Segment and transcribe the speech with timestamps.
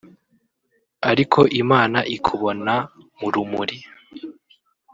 [1.09, 2.73] ariko Imana ikubona
[3.17, 3.77] mu rumuri